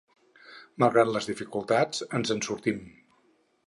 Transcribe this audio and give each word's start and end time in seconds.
Malgrat 0.85 1.13
les 1.17 1.29
dificultats, 1.33 2.03
ens 2.21 2.37
en 2.39 2.45
sortim. 2.51 2.85